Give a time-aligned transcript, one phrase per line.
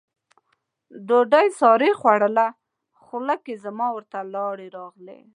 [1.07, 2.47] ډوډۍ سارې خوړله،
[3.01, 5.19] خوله کې زما ورته لاړې راغلې.